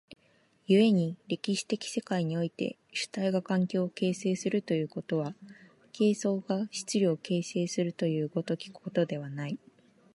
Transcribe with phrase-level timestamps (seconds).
[0.67, 5.35] 故に歴史的世界において主体が環境を形成するということは、
[5.91, 9.59] 形相が質料を形成するという如きことではない。